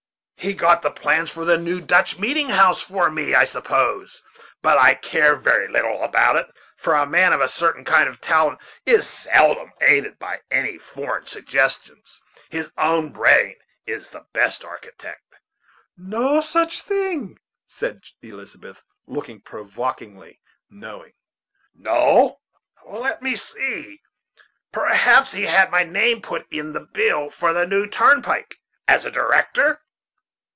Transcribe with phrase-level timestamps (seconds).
[0.43, 4.23] he got the plans of the new Dutch meeting house for me, I suppose;
[4.63, 8.19] but I care very little about it, for a man of a certain kind of
[8.19, 12.19] talent is seldom aided by any foreign suggestions;
[12.49, 13.53] his own brain
[13.85, 15.21] is the best architect."
[15.95, 17.37] "No such thing,"
[17.67, 20.41] said Elizabeth, looking provokingly
[20.71, 21.13] knowing.
[21.75, 22.39] "No!
[22.83, 24.01] let me see
[24.71, 28.57] perhaps he had my name put in the bill for the new turnpike,
[28.87, 29.83] as a director."